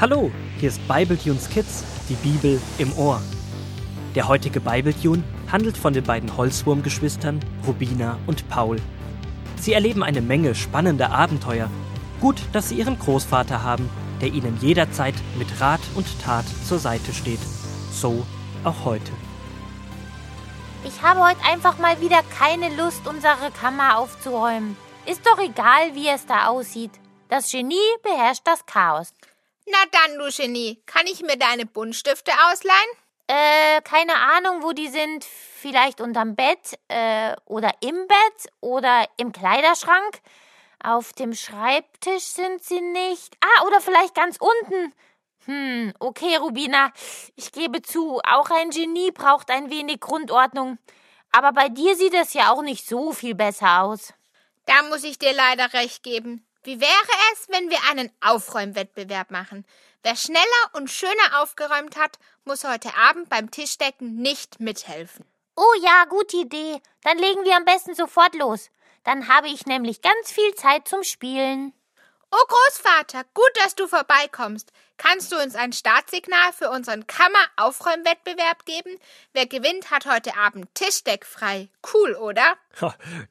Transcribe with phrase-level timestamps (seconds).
[0.00, 3.20] Hallo, hier ist Bibletunes Kids, die Bibel im Ohr.
[4.14, 8.76] Der heutige Bibletune handelt von den beiden Holzwurmgeschwistern Rubina und Paul.
[9.56, 11.68] Sie erleben eine Menge spannender Abenteuer.
[12.20, 13.90] Gut, dass sie ihren Großvater haben,
[14.20, 17.40] der ihnen jederzeit mit Rat und Tat zur Seite steht.
[17.90, 18.24] So
[18.62, 19.10] auch heute.
[20.84, 24.76] Ich habe heute einfach mal wieder keine Lust, unsere Kammer aufzuräumen.
[25.06, 26.92] Ist doch egal, wie es da aussieht.
[27.28, 29.12] Das Genie beherrscht das Chaos.
[29.70, 32.90] Na dann, du Genie, kann ich mir deine Buntstifte ausleihen?
[33.26, 35.24] Äh, keine Ahnung, wo die sind.
[35.24, 40.20] Vielleicht unterm Bett, äh, oder im Bett oder im Kleiderschrank.
[40.82, 43.36] Auf dem Schreibtisch sind sie nicht.
[43.40, 44.94] Ah, oder vielleicht ganz unten.
[45.44, 46.92] Hm, okay, Rubina.
[47.36, 50.78] Ich gebe zu, auch ein Genie braucht ein wenig Grundordnung.
[51.30, 54.14] Aber bei dir sieht es ja auch nicht so viel besser aus.
[54.66, 56.47] Da muss ich dir leider recht geben.
[56.68, 59.64] Wie wäre es, wenn wir einen Aufräumwettbewerb machen?
[60.02, 65.24] Wer schneller und schöner aufgeräumt hat, muss heute Abend beim Tischdecken nicht mithelfen.
[65.56, 66.82] Oh ja, gute Idee.
[67.04, 68.68] Dann legen wir am besten sofort los.
[69.02, 71.72] Dann habe ich nämlich ganz viel Zeit zum Spielen.
[72.30, 74.70] Oh Großvater, gut, dass du vorbeikommst.
[74.98, 78.98] Kannst du uns ein Startsignal für unseren Kammer-Aufräumwettbewerb geben?
[79.32, 81.70] Wer gewinnt, hat heute Abend Tischdeck frei.
[81.94, 82.58] Cool, oder?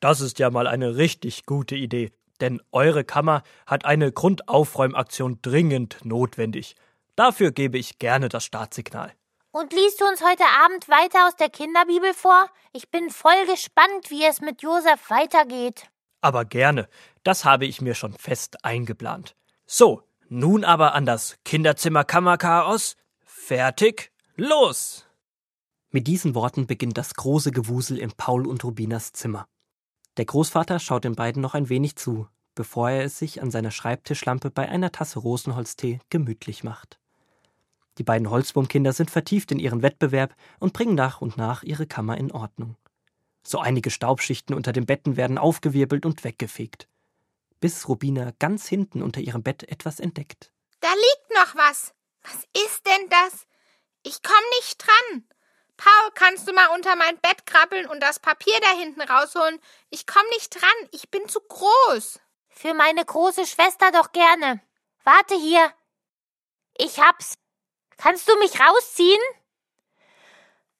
[0.00, 2.10] Das ist ja mal eine richtig gute Idee
[2.40, 6.76] denn eure Kammer hat eine Grundaufräumaktion dringend notwendig.
[7.16, 9.12] Dafür gebe ich gerne das Startsignal.
[9.52, 12.46] Und liest du uns heute Abend weiter aus der Kinderbibel vor?
[12.72, 15.90] Ich bin voll gespannt, wie es mit Josef weitergeht.
[16.20, 16.88] Aber gerne,
[17.24, 19.34] das habe ich mir schon fest eingeplant.
[19.66, 22.96] So, nun aber an das Kinderzimmer-Kammerchaos.
[23.24, 25.06] Fertig, los!
[25.90, 29.48] Mit diesen Worten beginnt das große Gewusel in Paul und Rubinas Zimmer.
[30.20, 33.70] Der Großvater schaut den beiden noch ein wenig zu, bevor er es sich an seiner
[33.70, 37.00] Schreibtischlampe bei einer Tasse Rosenholztee gemütlich macht.
[37.96, 42.18] Die beiden Holzwurmkinder sind vertieft in ihren Wettbewerb und bringen nach und nach ihre Kammer
[42.18, 42.76] in Ordnung.
[43.42, 46.86] So einige Staubschichten unter den Betten werden aufgewirbelt und weggefegt.
[47.60, 50.52] Bis Rubina ganz hinten unter ihrem Bett etwas entdeckt.
[50.80, 51.94] Da liegt noch was.
[52.24, 53.46] Was ist denn das?
[54.02, 55.24] Ich komm nicht dran.
[55.80, 59.58] Paul, kannst du mal unter mein Bett krabbeln und das Papier da hinten rausholen?
[59.88, 62.20] Ich komm nicht dran, ich bin zu groß.
[62.50, 64.60] Für meine große Schwester doch gerne.
[65.04, 65.72] Warte hier.
[66.76, 67.38] Ich hab's.
[67.96, 69.22] Kannst du mich rausziehen?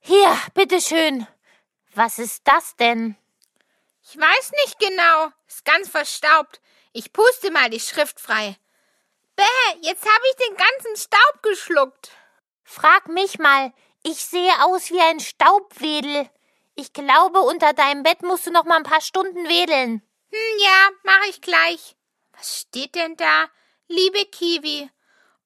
[0.00, 1.28] Hier, bitteschön.
[1.94, 3.16] Was ist das denn?
[4.02, 5.28] Ich weiß nicht genau.
[5.46, 6.60] Ist ganz verstaubt.
[6.92, 8.56] Ich puste mal die Schrift frei.
[9.36, 9.44] Bäh,
[9.82, 12.10] jetzt habe ich den ganzen Staub geschluckt.
[12.64, 13.72] Frag mich mal.
[14.02, 16.30] Ich sehe aus wie ein Staubwedel.
[16.74, 20.02] Ich glaube, unter deinem Bett musst du noch mal ein paar Stunden wedeln.
[20.30, 21.96] Hm, ja, mach ich gleich.
[22.32, 23.50] Was steht denn da?
[23.88, 24.88] Liebe Kiwi.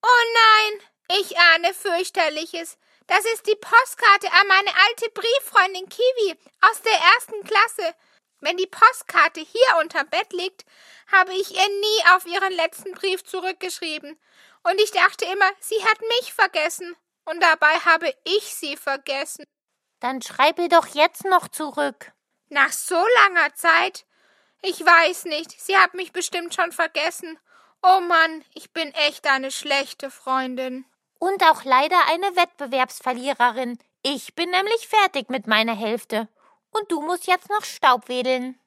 [0.02, 2.76] Oh nein, ich ahne fürchterliches.
[3.06, 7.94] Das ist die Postkarte an meine alte Brieffreundin Kiwi aus der ersten Klasse.
[8.40, 10.64] Wenn die Postkarte hier unterm Bett liegt,
[11.10, 14.18] habe ich ihr nie auf ihren letzten Brief zurückgeschrieben.
[14.64, 16.96] Und ich dachte immer, sie hat mich vergessen.
[17.24, 19.44] Und dabei habe ich sie vergessen.
[20.00, 22.12] Dann schreib ihr doch jetzt noch zurück.
[22.48, 24.04] Nach so langer Zeit?
[24.62, 25.60] Ich weiß nicht.
[25.60, 27.38] Sie hat mich bestimmt schon vergessen.
[27.82, 30.84] Oh Mann, ich bin echt eine schlechte Freundin.
[31.18, 33.78] Und auch leider eine Wettbewerbsverliererin.
[34.02, 36.28] Ich bin nämlich fertig mit meiner Hälfte.
[36.72, 38.58] Und du musst jetzt noch Staub wedeln.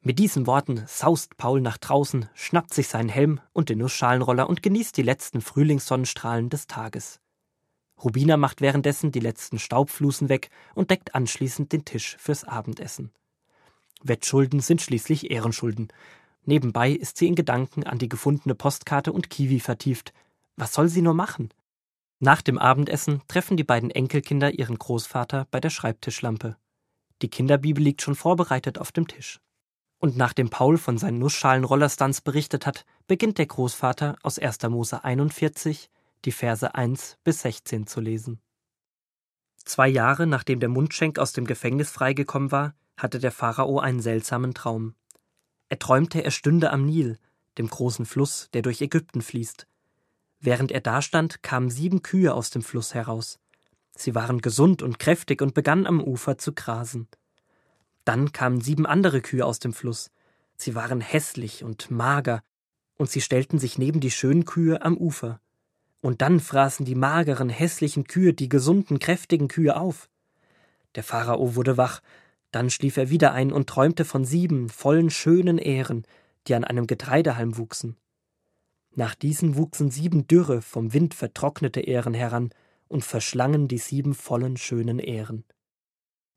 [0.00, 4.62] Mit diesen Worten saust Paul nach draußen, schnappt sich seinen Helm und den Nussschalenroller und
[4.62, 7.20] genießt die letzten Frühlingssonnenstrahlen des Tages.
[8.02, 13.12] Rubina macht währenddessen die letzten Staubflusen weg und deckt anschließend den Tisch fürs Abendessen.
[14.02, 15.88] Wettschulden sind schließlich Ehrenschulden.
[16.44, 20.12] Nebenbei ist sie in Gedanken an die gefundene Postkarte und Kiwi vertieft.
[20.56, 21.50] Was soll sie nur machen?
[22.20, 26.56] Nach dem Abendessen treffen die beiden Enkelkinder ihren Großvater bei der Schreibtischlampe.
[27.22, 29.40] Die Kinderbibel liegt schon vorbereitet auf dem Tisch.
[29.98, 34.62] Und nachdem Paul von seinen Nussschalen-Rollerstunts berichtet hat, beginnt der Großvater aus 1.
[34.64, 35.88] Mose 41
[36.24, 38.40] die Verse 1 bis 16 zu lesen.
[39.64, 44.54] Zwei Jahre nachdem der Mundschenk aus dem Gefängnis freigekommen war, hatte der Pharao einen seltsamen
[44.54, 44.94] Traum.
[45.68, 47.18] Er träumte, er stünde am Nil,
[47.58, 49.66] dem großen Fluss, der durch Ägypten fließt.
[50.40, 53.40] Während er dastand, kamen sieben Kühe aus dem Fluss heraus.
[53.96, 57.08] Sie waren gesund und kräftig und begannen am Ufer zu grasen.
[58.04, 60.10] Dann kamen sieben andere Kühe aus dem Fluss.
[60.56, 62.42] Sie waren hässlich und mager,
[62.96, 65.40] und sie stellten sich neben die schönen Kühe am Ufer.
[66.04, 70.10] Und dann fraßen die mageren, hässlichen Kühe die gesunden, kräftigen Kühe auf.
[70.96, 72.02] Der Pharao wurde wach,
[72.50, 76.04] dann schlief er wieder ein und träumte von sieben vollen, schönen Ähren,
[76.46, 77.96] die an einem Getreidehalm wuchsen.
[78.94, 82.50] Nach diesen wuchsen sieben dürre, vom Wind vertrocknete Ähren heran
[82.86, 85.46] und verschlangen die sieben vollen schönen Ähren.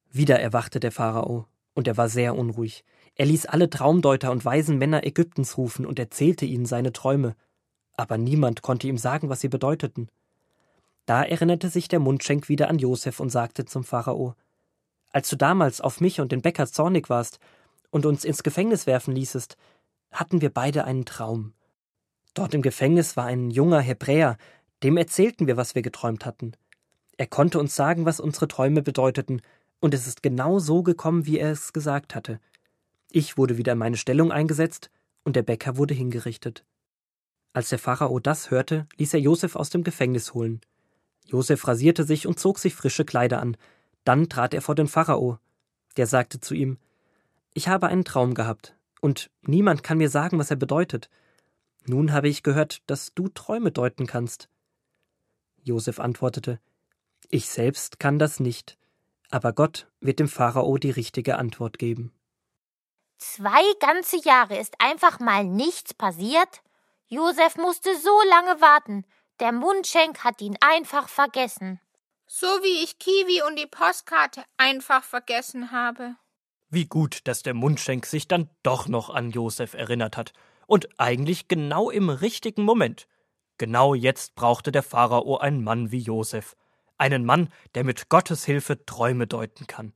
[0.10, 2.86] Wieder erwachte der Pharao, und er war sehr unruhig.
[3.16, 7.36] Er ließ alle Traumdeuter und weisen Männer Ägyptens rufen und erzählte ihnen seine Träume,
[7.98, 10.08] aber niemand konnte ihm sagen, was sie bedeuteten.
[11.06, 14.36] Da erinnerte sich der Mundschenk wieder an Josef und sagte zum Pharao
[15.12, 17.40] Als du damals auf mich und den Bäcker zornig warst
[17.90, 19.58] und uns ins Gefängnis werfen ließest,
[20.12, 21.54] hatten wir beide einen Traum.
[22.34, 24.38] Dort im Gefängnis war ein junger Hebräer,
[24.84, 26.52] dem erzählten wir, was wir geträumt hatten.
[27.18, 29.42] Er konnte uns sagen, was unsere Träume bedeuteten,
[29.80, 32.40] und es ist genau so gekommen, wie er es gesagt hatte.
[33.12, 34.92] Ich wurde wieder in meine Stellung eingesetzt,
[35.24, 36.64] und der Bäcker wurde hingerichtet.
[37.58, 40.62] Als der Pharao das hörte, ließ er Josef aus dem Gefängnis holen.
[41.26, 43.58] Josef rasierte sich und zog sich frische Kleider an.
[44.04, 45.40] Dann trat er vor den Pharao.
[45.96, 46.78] Der sagte zu ihm:
[47.56, 51.10] Ich habe einen Traum gehabt, und niemand kann mir sagen, was er bedeutet.
[51.88, 54.50] Nun habe ich gehört, dass du Träume deuten kannst.
[55.64, 56.60] Josef antwortete
[57.32, 58.78] Ich selbst kann das nicht,
[59.32, 62.12] aber Gott wird dem Pharao die richtige Antwort geben.
[63.18, 66.62] Zwei ganze Jahre ist einfach mal nichts passiert?
[67.10, 69.06] Josef musste so lange warten.
[69.40, 71.80] Der Mundschenk hat ihn einfach vergessen.
[72.26, 76.16] So wie ich Kiwi und die Postkarte einfach vergessen habe.
[76.70, 80.34] Wie gut, dass der Mundschenk sich dann doch noch an Josef erinnert hat
[80.66, 83.08] und eigentlich genau im richtigen Moment.
[83.58, 86.58] Genau jetzt brauchte der Pharao einen Mann wie Josef.
[86.98, 89.94] Einen Mann, der mit Gottes Hilfe Träume deuten kann.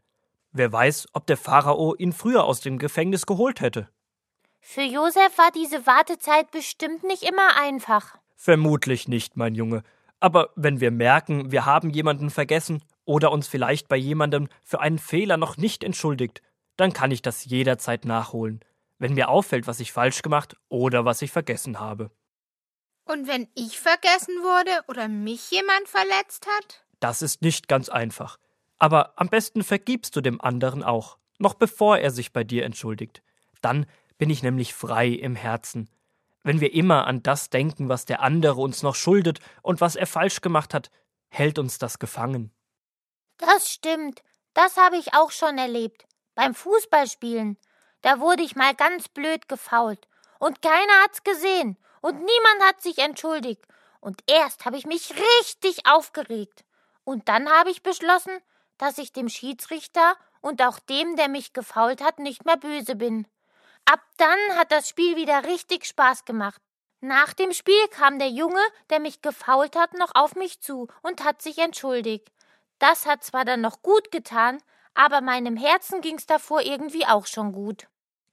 [0.54, 3.90] Wer weiß, ob der Pharao ihn früher aus dem Gefängnis geholt hätte.
[4.62, 8.18] Für Josef war diese Wartezeit bestimmt nicht immer einfach.
[8.36, 9.84] Vermutlich nicht, mein Junge.
[10.20, 15.00] Aber wenn wir merken, wir haben jemanden vergessen oder uns vielleicht bei jemandem für einen
[15.00, 16.42] Fehler noch nicht entschuldigt,
[16.78, 18.64] dann kann ich das jederzeit nachholen
[19.02, 22.12] wenn mir auffällt, was ich falsch gemacht oder was ich vergessen habe.
[23.04, 26.86] Und wenn ich vergessen wurde oder mich jemand verletzt hat?
[27.00, 28.38] Das ist nicht ganz einfach.
[28.78, 33.24] Aber am besten vergibst du dem anderen auch, noch bevor er sich bei dir entschuldigt.
[33.62, 33.88] Dann
[34.22, 35.90] bin ich nämlich frei im Herzen.
[36.44, 40.06] Wenn wir immer an das denken, was der andere uns noch schuldet und was er
[40.06, 40.92] falsch gemacht hat,
[41.30, 42.54] hält uns das gefangen.
[43.38, 44.22] Das stimmt.
[44.54, 46.06] Das habe ich auch schon erlebt.
[46.36, 47.58] Beim Fußballspielen.
[48.04, 50.08] Da wurde ich mal ganz blöd gefault.
[50.38, 51.80] Und keiner hat's gesehen.
[52.02, 53.66] Und niemand hat sich entschuldigt.
[54.02, 56.64] Und erst habe ich mich richtig aufgeregt.
[57.04, 58.38] Und dann habe ich beschlossen,
[58.78, 63.26] dass ich dem Schiedsrichter und auch dem, der mich gefault hat, nicht mehr böse bin.
[63.92, 66.62] Ab dann hat das Spiel wieder richtig Spaß gemacht.
[67.02, 71.26] Nach dem Spiel kam der Junge, der mich gefault hat, noch auf mich zu und
[71.26, 72.32] hat sich entschuldigt.
[72.80, 74.60] Das hat zwar dann noch gut getan,
[74.94, 77.90] aber meinem Herzen ging's davor irgendwie auch schon gut.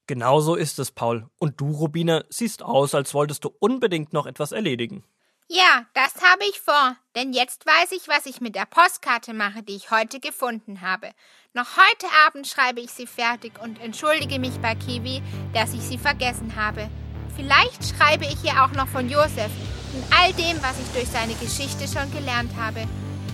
[0.07, 1.29] Genau so ist es, Paul.
[1.41, 5.03] Und du, Rubina, siehst aus, als wolltest du unbedingt noch etwas erledigen.
[5.51, 9.63] Ja, das habe ich vor, denn jetzt weiß ich, was ich mit der Postkarte mache,
[9.63, 11.09] die ich heute gefunden habe.
[11.55, 15.23] Noch heute Abend schreibe ich sie fertig und entschuldige mich bei Kiwi,
[15.55, 16.91] dass ich sie vergessen habe.
[17.35, 19.51] Vielleicht schreibe ich ihr auch noch von Josef
[19.95, 22.87] und all dem, was ich durch seine Geschichte schon gelernt habe.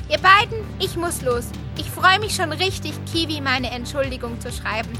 [0.08, 1.46] Ihr beiden, ich muss los.
[1.78, 4.93] Ich freue mich schon richtig, Kiwi meine Entschuldigung zu schreiben.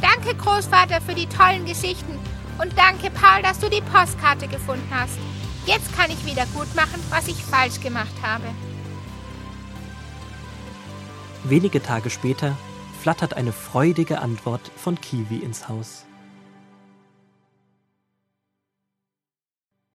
[0.00, 2.18] Danke, Großvater, für die tollen Geschichten.
[2.58, 5.18] Und danke, Paul, dass du die Postkarte gefunden hast.
[5.64, 8.44] Jetzt kann ich wieder gut machen, was ich falsch gemacht habe.
[11.44, 12.56] Wenige Tage später
[13.00, 16.04] flattert eine freudige Antwort von Kiwi ins Haus.